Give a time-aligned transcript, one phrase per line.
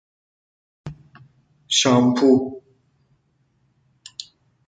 [1.79, 2.31] شامپو